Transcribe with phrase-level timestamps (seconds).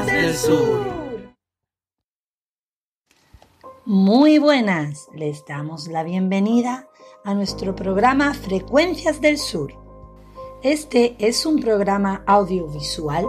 [0.00, 1.34] Del Sur.
[3.84, 6.88] Muy buenas, les damos la bienvenida
[7.26, 9.74] a nuestro programa Frecuencias del Sur.
[10.62, 13.26] Este es un programa audiovisual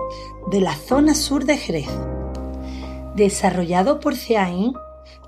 [0.52, 1.90] de la zona sur de Jerez,
[3.14, 4.74] desarrollado por CEAIN,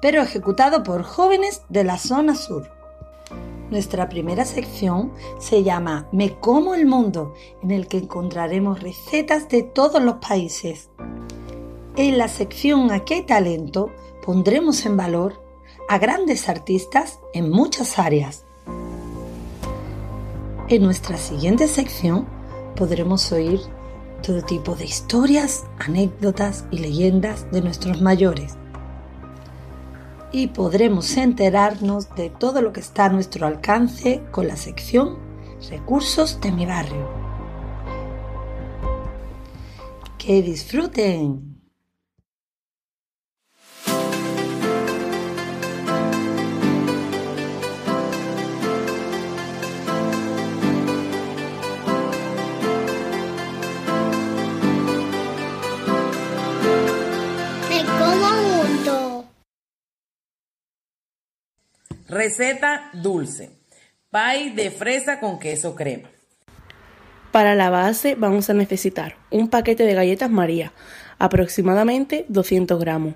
[0.02, 2.75] pero ejecutado por jóvenes de la zona sur.
[3.76, 9.64] Nuestra primera sección se llama Me como el mundo, en el que encontraremos recetas de
[9.64, 10.90] todos los países.
[11.98, 13.92] En la sección Aquí hay talento
[14.26, 15.44] pondremos en valor
[15.90, 18.46] a grandes artistas en muchas áreas.
[20.70, 22.26] En nuestra siguiente sección
[22.78, 23.60] podremos oír
[24.26, 28.56] todo tipo de historias, anécdotas y leyendas de nuestros mayores
[30.36, 35.18] y podremos enterarnos de todo lo que está a nuestro alcance con la sección
[35.70, 37.08] Recursos de mi barrio.
[40.18, 41.55] ¡Que disfruten!
[62.16, 63.52] Receta dulce.
[64.10, 66.10] Pie de fresa con queso crema.
[67.34, 70.72] Para la base vamos a necesitar un paquete de galletas María,
[71.20, 73.16] aproximadamente 200 gramos,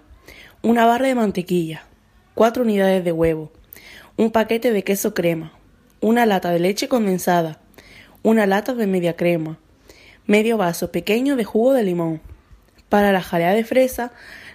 [0.62, 1.86] una barra de mantequilla,
[2.36, 3.54] 4 unidades de huevo,
[4.18, 5.54] un paquete de queso crema,
[6.02, 7.62] una lata de leche condensada,
[8.22, 9.60] una lata de media crema,
[10.26, 12.22] medio vaso pequeño de jugo de limón.
[12.90, 14.12] Para la jalea de fresa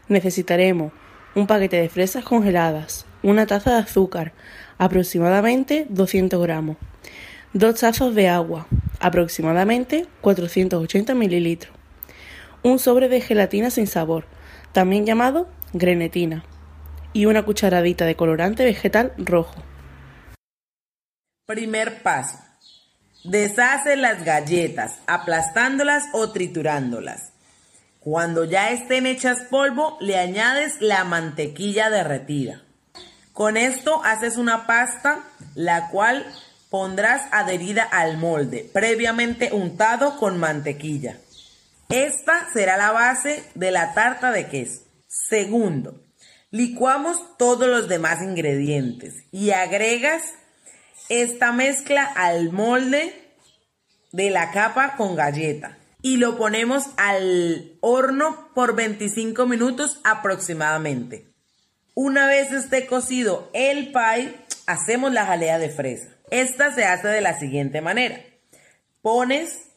[0.09, 0.93] necesitaremos
[1.35, 4.33] un paquete de fresas congeladas, una taza de azúcar,
[4.77, 6.77] aproximadamente 200 gramos,
[7.55, 8.67] dos tazas de agua,
[9.01, 11.75] aproximadamente 480 mililitros,
[12.63, 14.27] un sobre de gelatina sin sabor,
[14.73, 16.45] también llamado grenetina,
[17.15, 19.55] y una cucharadita de colorante vegetal rojo.
[21.47, 22.39] Primer paso.
[23.25, 27.33] Deshace las galletas, aplastándolas o triturándolas.
[28.01, 32.65] Cuando ya estén hechas polvo, le añades la mantequilla derretida.
[33.35, 35.25] Con esto haces una pasta
[35.57, 36.25] la cual
[36.71, 41.19] pondrás adherida al molde, previamente untado con mantequilla.
[41.89, 44.83] Esta será la base de la tarta de queso.
[45.09, 46.01] Segundo,
[46.53, 50.23] licuamos todos los demás ingredientes y agregas
[51.09, 53.35] esta mezcla al molde
[54.13, 61.34] de la capa con galleta y lo ponemos al horno por 25 minutos aproximadamente.
[61.95, 64.35] Una vez esté cocido el pie,
[64.67, 66.09] hacemos la jalea de fresa.
[66.31, 68.21] Esta se hace de la siguiente manera.
[69.01, 69.69] Pones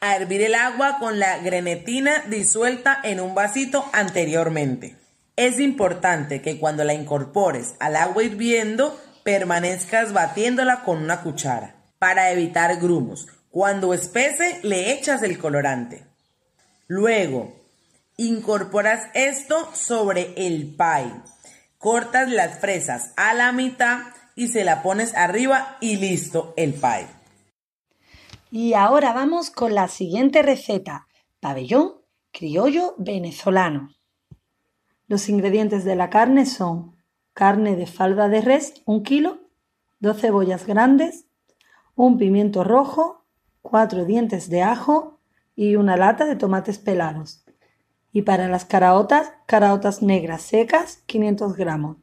[0.00, 4.96] a hervir el agua con la grenetina disuelta en un vasito anteriormente.
[5.36, 12.32] Es importante que cuando la incorpores al agua hirviendo, permanezcas batiéndola con una cuchara para
[12.32, 13.28] evitar grumos.
[13.50, 16.04] Cuando espese, le echas el colorante.
[16.88, 17.59] Luego,
[18.22, 21.10] Incorporas esto sobre el pie.
[21.78, 24.00] Cortas las fresas a la mitad
[24.36, 27.06] y se la pones arriba y listo el pie.
[28.50, 31.06] Y ahora vamos con la siguiente receta.
[31.40, 31.94] Pabellón
[32.30, 33.88] criollo venezolano.
[35.06, 36.96] Los ingredientes de la carne son
[37.32, 39.38] carne de falda de res, un kilo,
[39.98, 41.24] dos cebollas grandes,
[41.94, 43.24] un pimiento rojo,
[43.62, 45.20] cuatro dientes de ajo
[45.56, 47.46] y una lata de tomates pelados.
[48.12, 51.96] Y para las caraotas, caraotas negras secas, 500 gramos.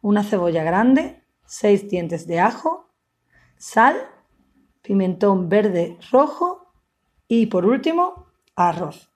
[0.00, 2.88] Una cebolla grande, 6 dientes de ajo,
[3.56, 3.96] sal,
[4.82, 6.72] pimentón verde rojo
[7.28, 9.10] y por último, arroz.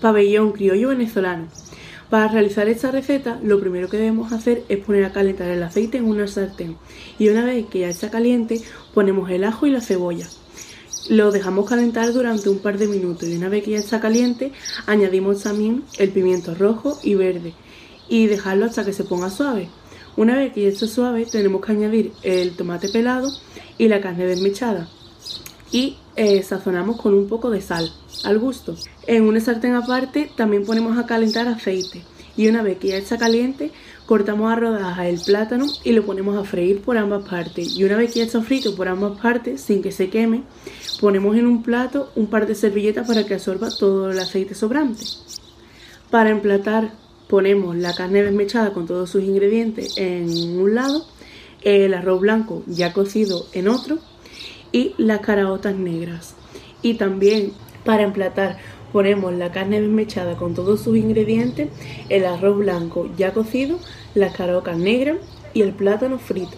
[0.00, 1.48] Pabellón criollo venezolano.
[2.10, 5.98] Para realizar esta receta, lo primero que debemos hacer es poner a calentar el aceite
[5.98, 6.76] en una sartén
[7.18, 8.60] y una vez que ya está caliente,
[8.94, 10.26] ponemos el ajo y la cebolla.
[11.08, 14.52] Lo dejamos calentar durante un par de minutos y una vez que ya está caliente
[14.86, 17.54] añadimos también el pimiento rojo y verde
[18.08, 19.68] y dejarlo hasta que se ponga suave.
[20.16, 23.30] Una vez que ya está suave tenemos que añadir el tomate pelado
[23.78, 24.88] y la carne desmechada
[25.70, 27.92] y eh, sazonamos con un poco de sal
[28.24, 28.74] al gusto.
[29.06, 32.02] En una sartén aparte también ponemos a calentar aceite
[32.36, 33.70] y una vez que ya está caliente
[34.06, 37.76] cortamos a rodajas el plátano y lo ponemos a freír por ambas partes.
[37.76, 40.42] Y una vez que ya está frito por ambas partes sin que se queme
[41.00, 45.04] ponemos en un plato un par de servilletas para que absorba todo el aceite sobrante.
[46.10, 46.92] Para emplatar
[47.28, 51.04] ponemos la carne desmechada con todos sus ingredientes en un lado
[51.62, 53.98] el arroz blanco ya cocido en otro
[54.70, 56.34] y las caraotas negras.
[56.82, 57.52] Y también
[57.84, 58.58] para emplatar
[58.96, 61.68] ponemos la carne desmechada con todos sus ingredientes,
[62.08, 63.78] el arroz blanco ya cocido,
[64.14, 65.18] las carocas negras
[65.52, 66.56] y el plátano frito.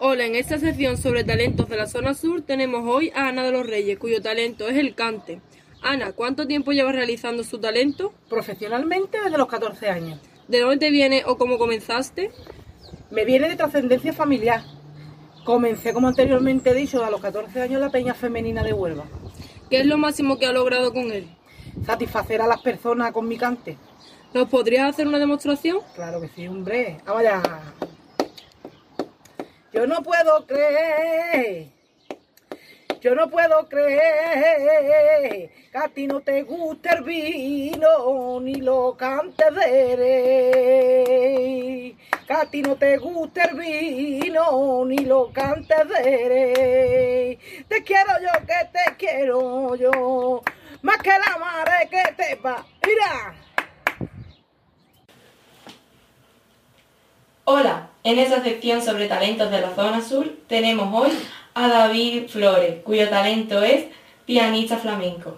[0.00, 3.52] Hola, en esta sección sobre talentos de la zona sur tenemos hoy a Ana de
[3.52, 5.40] los Reyes, cuyo talento es el cante.
[5.82, 8.12] Ana, ¿cuánto tiempo llevas realizando su talento?
[8.28, 10.18] Profesionalmente desde los 14 años.
[10.52, 12.30] ¿De dónde te viene o cómo comenzaste?
[13.10, 14.62] Me viene de trascendencia familiar.
[15.46, 19.04] Comencé, como anteriormente he dicho, a los 14 años la peña femenina de Huelva.
[19.70, 21.26] ¿Qué es lo máximo que ha logrado con él?
[21.86, 23.78] Satisfacer a las personas con mi cante.
[24.34, 25.78] ¿Nos podrías hacer una demostración?
[25.94, 26.98] Claro que sí, hombre.
[27.06, 27.42] Vamos allá.
[29.72, 31.70] Yo no puedo creer,
[33.02, 39.52] yo no puedo creer que a ti no te guste el vino ni lo cantes
[39.56, 40.76] de
[42.24, 48.28] Que a ti no te guste el vino ni lo cantes de Te quiero yo
[48.46, 50.44] que te quiero yo,
[50.82, 52.64] más que la madre que te va.
[52.86, 53.34] Mira.
[57.44, 61.10] Hola, en esta sección sobre talentos de la zona sur tenemos hoy
[61.54, 63.84] a David Flores, cuyo talento es
[64.26, 65.36] pianista flamenco.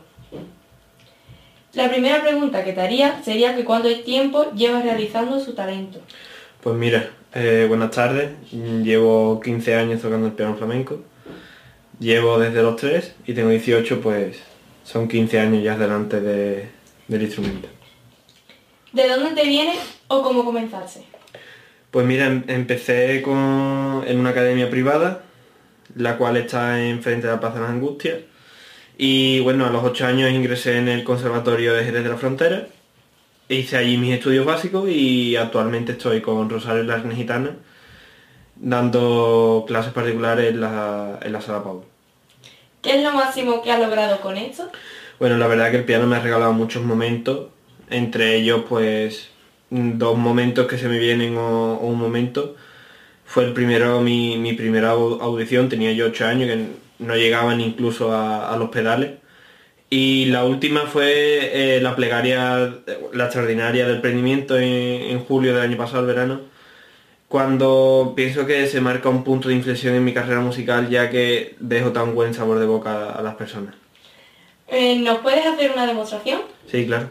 [1.73, 6.01] La primera pregunta que te haría sería que cuánto tiempo llevas realizando su talento.
[6.63, 11.01] Pues mira, eh, buenas tardes, llevo 15 años tocando el piano flamenco,
[11.99, 14.39] llevo desde los 3 y tengo 18, pues
[14.85, 16.69] son 15 años ya delante de,
[17.09, 17.69] del instrumento.
[18.93, 19.73] ¿De dónde te viene
[20.07, 21.03] o cómo comenzaste?
[21.91, 23.29] Pues mira, em, empecé en
[24.19, 25.25] una academia privada,
[25.95, 28.19] la cual está enfrente de la Plaza de las Angustias.
[28.97, 32.67] Y bueno, a los ocho años ingresé en el Conservatorio de Jerez de la Frontera.
[33.49, 37.57] Hice allí mis estudios básicos y actualmente estoy con Rosario Larnes Gitana
[38.57, 41.85] dando clases particulares en la, en la sala Pau.
[42.83, 44.71] ¿Qué es lo máximo que ha logrado con esto?
[45.19, 47.49] Bueno, la verdad que el piano me ha regalado muchos momentos,
[47.91, 49.31] entre ellos pues
[49.71, 52.57] dos momentos que se me vienen o, un momento.
[53.25, 56.67] Fue el primero, mi, primera audición, tenía yo ocho años, que
[56.99, 59.13] no llegaban incluso a, los pedales.
[59.91, 62.75] Y la última fue eh, la plegaria,
[63.13, 66.41] la extraordinaria del prendimiento en, julio del año pasado, el verano,
[67.29, 71.57] cuando pienso que se marca un punto de inflexión en mi carrera musical ya que
[71.59, 73.75] dejo tan buen sabor de boca a, las personas.
[74.69, 76.43] Eh, ¿Nos puedes hacer una demostración?
[76.71, 77.11] Sí, claro.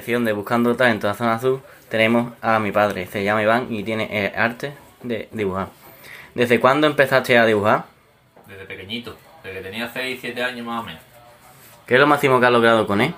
[0.00, 3.66] Sección de Buscando Talento en la Zona Azul tenemos a mi padre, se llama Iván
[3.70, 5.68] y tiene el arte de dibujar.
[6.34, 7.84] ¿Desde cuándo empezaste a dibujar?
[8.46, 9.14] Desde pequeñito,
[9.44, 11.02] desde que tenía 6, 7 años más o menos.
[11.86, 13.12] ¿Qué es lo máximo que has logrado con él?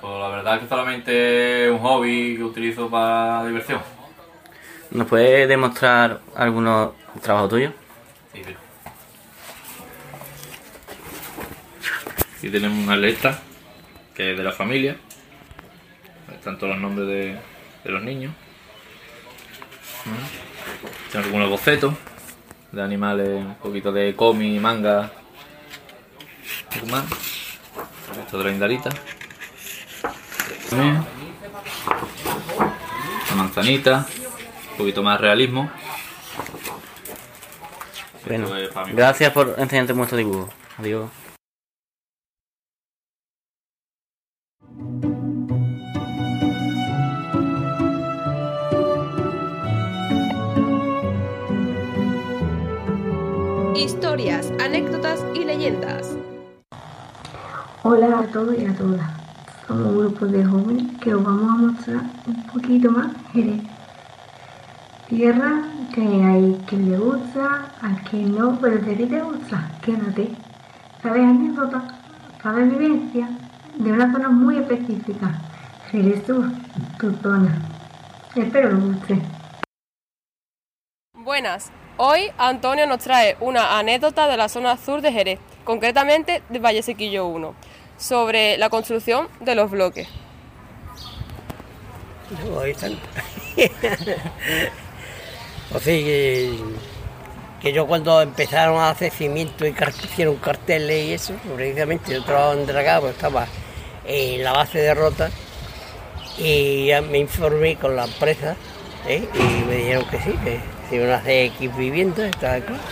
[0.00, 3.82] Pues la verdad es que solamente es un hobby que utilizo para diversión.
[4.92, 7.74] ¿Nos puedes demostrar algunos trabajos tuyos?
[8.32, 8.56] Sí, sí.
[12.38, 13.38] Aquí tenemos una letra
[14.14, 14.96] que es de la familia.
[16.34, 17.38] Están todos los nombres de,
[17.84, 18.32] los niños.
[21.12, 21.94] Tengo algunos bocetos
[22.72, 25.10] de animales, un poquito de cómic, manga.
[28.20, 28.90] Esto de la indarita.
[33.28, 34.06] La manzanita,
[34.72, 35.70] un poquito más realismo.
[38.26, 38.48] Bueno,
[38.92, 40.48] gracias por enseñarte muestro dibujo.
[40.78, 41.19] Adiós.
[54.70, 56.16] Anécdotas y leyendas.
[57.82, 59.10] Hola a todos y a todas.
[59.66, 63.62] Somos un grupo de jóvenes que os vamos a mostrar un poquito más Jerez.
[65.08, 70.30] Tierra que hay quien le gusta, a quien no, pero a ti te gusta, quédate.
[71.02, 71.82] ¿Sabes anécdotas?
[72.40, 73.28] ¿Sabes vivencia?
[73.76, 75.32] De una zona muy específica.
[75.90, 76.48] Jerez Sur,
[77.00, 77.60] tu zona.
[78.36, 79.22] Espero que os guste.
[81.14, 86.58] Buenas, Hoy Antonio nos trae una anécdota de la zona sur de Jerez, concretamente de
[86.58, 87.54] Valle Sequillo 1.
[87.98, 90.08] sobre la construcción de los bloques.
[92.42, 92.92] No, ahí están.
[95.74, 96.54] o sea, que,
[97.70, 102.66] yo cuando empezaron a hacer cimiento y hicieron carteles y eso, precisamente yo trabajaba en
[102.66, 103.46] Dragado, estaba
[104.06, 105.28] en la base de Rota
[106.38, 108.56] y ya me informé con la empresa
[109.06, 109.28] ¿eh?
[109.34, 112.82] y me dijeron que sí, que a hacer X viviendas, estaba claro.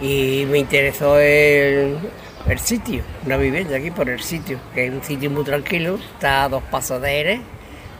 [0.00, 1.98] Y me interesó el,
[2.46, 6.44] el sitio, una vivienda aquí por el sitio, que es un sitio muy tranquilo, está
[6.44, 7.40] a dos pasos de Eres,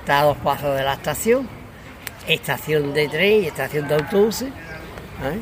[0.00, 1.48] está a dos pasos de la estación,
[2.26, 4.48] estación de tren y estación de autobuses.
[4.48, 5.40] ¿eh?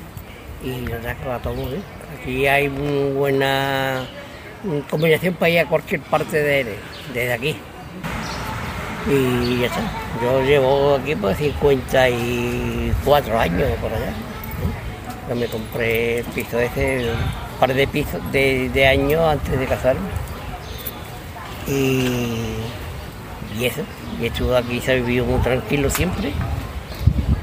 [0.64, 1.68] Y la verdad que va todo.
[2.18, 4.06] Aquí hay muy buena
[4.88, 6.78] combinación para ir a cualquier parte de Eres,
[7.12, 7.56] desde aquí.
[9.08, 9.80] Y ya está.
[10.22, 14.08] Yo llevo aquí por 54 años por allá.
[14.08, 14.14] ¿eh?
[15.28, 19.66] Yo me compré el piso ese, un par de pisos de, de años antes de
[19.66, 20.08] casarme.
[21.68, 22.56] Y,
[23.58, 23.82] y eso.
[24.20, 26.28] Y estuve aquí, se ha vivido muy tranquilo siempre.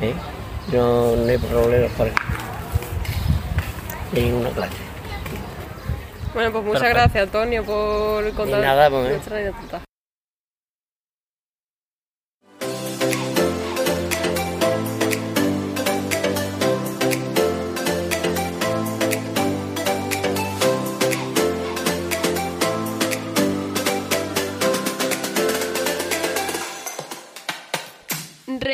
[0.02, 0.14] ¿eh?
[0.72, 1.92] No, no hay problemas.
[4.12, 4.74] De ninguna clase.
[6.34, 7.02] Bueno, pues muchas Perfecto.
[7.02, 9.22] gracias Antonio por contar nada, pues,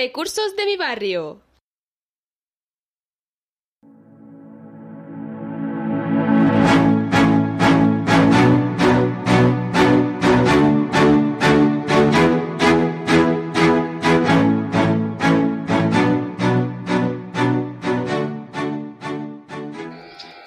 [0.01, 1.41] Recursos de mi barrio.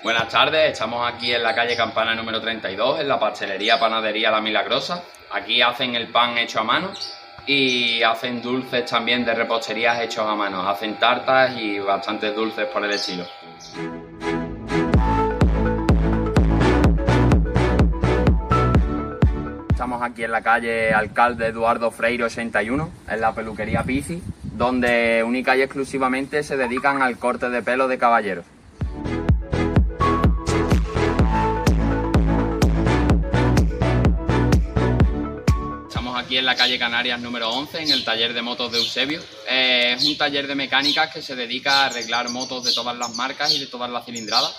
[0.02, 4.40] Buenas tardes, estamos aquí en la calle Campana número 32, en la pastelería Panadería La
[4.40, 5.04] Milagrosa.
[5.30, 6.94] Aquí hacen el pan hecho a mano
[7.47, 10.69] y hacen dulces también de reposterías hechos a mano.
[10.69, 13.25] Hacen tartas y bastantes dulces por el estilo.
[19.71, 25.57] Estamos aquí en la calle Alcalde Eduardo Freire 81, en la peluquería Pizzi, donde única
[25.57, 28.45] y exclusivamente se dedican al corte de pelo de caballeros.
[36.33, 39.21] Aquí en la calle Canarias número 11, en el taller de motos de Eusebio.
[39.47, 43.15] Eh, es un taller de mecánicas que se dedica a arreglar motos de todas las
[43.15, 44.57] marcas y de todas las cilindradas.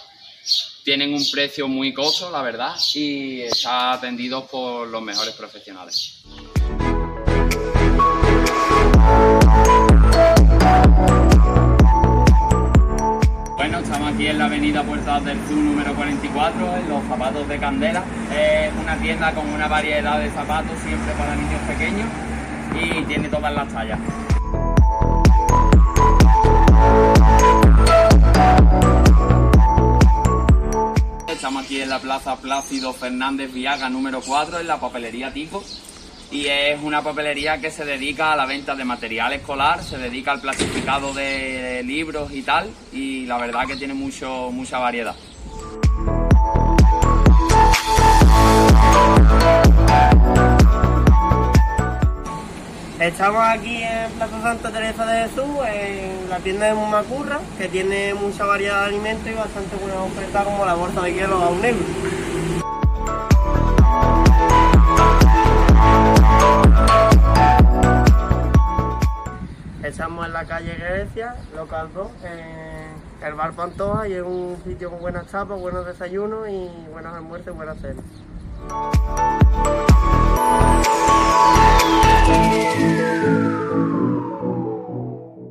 [0.83, 6.21] Tienen un precio muy costo, la verdad, y está atendido por los mejores profesionales.
[13.93, 18.03] Estamos aquí en la avenida Puertas del Sur número 44, en los zapatos de Candela.
[18.35, 22.07] Es una tienda con una variedad de zapatos, siempre para niños pequeños,
[22.73, 23.99] y tiene todas las tallas.
[31.27, 35.63] Estamos aquí en la Plaza Plácido Fernández Viaga número 4, en la papelería Tico.
[36.33, 40.31] Y es una papelería que se dedica a la venta de material escolar, se dedica
[40.31, 42.71] al plastificado de libros y tal.
[42.91, 45.15] Y la verdad que tiene mucho, mucha variedad.
[52.99, 58.15] Estamos aquí en Plaza Santa Teresa de Jesús, en la tienda de Mumacurra, que tiene
[58.15, 61.63] mucha variedad de alimentos y bastante buenas ofertas como la bolsa de hielo a un
[61.63, 62.22] euro.
[69.83, 74.89] Estamos en la calle Grecia, local 2, en el bar Pantoja y es un sitio
[74.89, 78.03] con buenas tapas, buenos desayunos y buenos almuerzos y buenas cenas.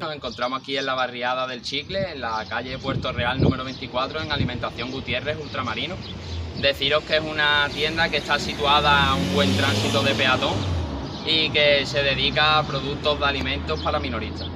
[0.01, 4.23] Nos encontramos aquí en la barriada del Chicle, en la calle Puerto Real número 24,
[4.23, 5.95] en Alimentación Gutiérrez Ultramarino.
[6.61, 10.82] Deciros que es una tienda que está situada a un buen tránsito de peatón
[11.27, 14.49] y que se dedica a productos de alimentos para minoristas.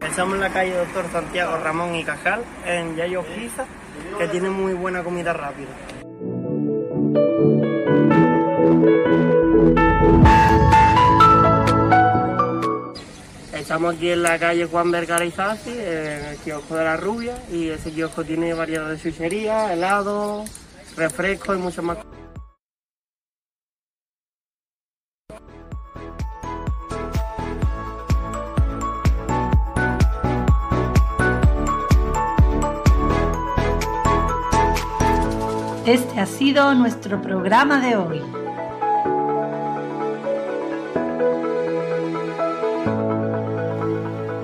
[0.00, 3.64] Estamos en la calle Doctor Santiago Ramón y Cajal, en Yayo Pizza,
[4.18, 5.68] que tiene muy buena comida rápida.
[13.70, 17.68] Estamos aquí en la calle Juan Vergara Izazi, en el kiosco de la Rubia, y
[17.68, 20.50] ese kiosco tiene variedad de chucherías, helados,
[20.96, 22.10] refrescos y muchas más cosas.
[35.86, 38.39] Este ha sido nuestro programa de hoy.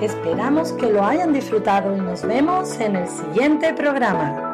[0.06, 4.45] Esperamos que lo hayan disfrutado y nos vemos en el siguiente programa.